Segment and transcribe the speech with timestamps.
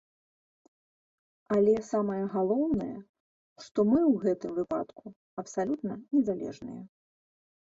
[1.55, 2.95] Але самае галоўнае,
[3.67, 5.05] што мы ў гэтым выпадку
[5.45, 6.81] абсалютна незалежныя.